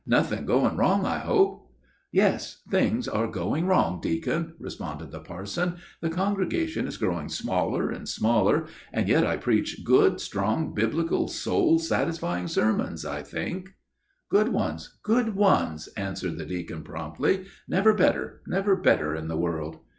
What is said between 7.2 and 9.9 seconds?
smaller and smaller, and yet I preach